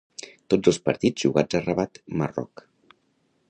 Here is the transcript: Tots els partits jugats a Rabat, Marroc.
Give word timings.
Tots 0.53 0.69
els 0.71 0.79
partits 0.89 1.27
jugats 1.27 1.59
a 1.59 1.63
Rabat, 1.67 2.03
Marroc. 2.23 2.65